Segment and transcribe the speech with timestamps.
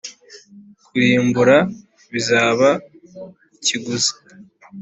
[0.85, 1.57] kurimbura
[2.13, 2.69] bizaba
[3.55, 4.13] ikiguzi,